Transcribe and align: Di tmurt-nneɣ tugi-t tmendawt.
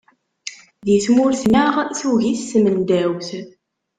Di 0.85 0.97
tmurt-nneɣ 1.05 1.73
tugi-t 1.99 2.47
tmendawt. 2.51 3.29